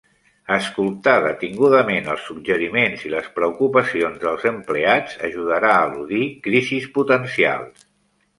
Escoltar 0.53 1.17
detingudament 1.25 2.09
els 2.13 2.23
suggeriments 2.29 3.03
i 3.09 3.13
les 3.15 3.27
preocupacions 3.35 4.17
del 4.25 4.49
empleats 4.53 5.21
ajudarà 5.29 5.75
a 5.77 5.85
eludir 5.93 6.23
crisis 6.49 6.91
potencials. 6.99 7.87